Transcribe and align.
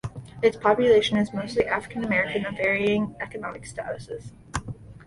Its 0.41 0.57
population 0.57 1.15
is 1.19 1.31
mostly 1.31 1.63
African 1.67 2.03
American, 2.03 2.43
of 2.47 2.55
varying 2.57 3.15
economic 3.19 3.65
statuses. 3.65 4.31